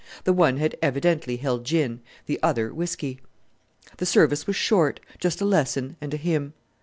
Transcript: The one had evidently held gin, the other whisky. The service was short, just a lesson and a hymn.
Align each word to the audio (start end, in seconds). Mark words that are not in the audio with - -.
The 0.23 0.33
one 0.33 0.57
had 0.57 0.75
evidently 0.81 1.37
held 1.37 1.63
gin, 1.63 2.01
the 2.25 2.39
other 2.41 2.73
whisky. 2.73 3.19
The 3.97 4.07
service 4.07 4.47
was 4.47 4.55
short, 4.55 4.99
just 5.19 5.41
a 5.41 5.45
lesson 5.45 5.95
and 6.01 6.11
a 6.11 6.17
hymn. 6.17 6.53